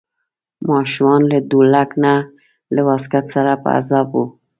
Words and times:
ماشوم 0.69 1.21
له 1.31 1.39
ډولک 1.49 1.89
نه 2.03 2.13
له 2.73 2.81
واسکټ 2.87 3.25
سره 3.35 3.51
په 3.63 3.69
عذاب 3.77 4.07
و. 4.15 4.23